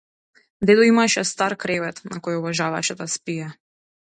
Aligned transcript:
Дедо 0.65 0.83
имаше 0.91 1.25
стар 1.31 1.53
кревет 1.65 2.01
на 2.11 2.23
кој 2.29 2.41
обожаваше 2.41 2.99
да 3.03 3.09
спие. 3.19 3.53